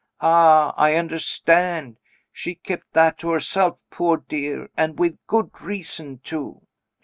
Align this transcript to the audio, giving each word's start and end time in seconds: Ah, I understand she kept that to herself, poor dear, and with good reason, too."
Ah, 0.19 0.73
I 0.77 0.95
understand 0.95 1.97
she 2.31 2.55
kept 2.55 2.91
that 2.93 3.19
to 3.19 3.29
herself, 3.29 3.77
poor 3.91 4.17
dear, 4.17 4.67
and 4.75 4.97
with 4.97 5.19
good 5.27 5.51
reason, 5.61 6.17
too." 6.23 6.63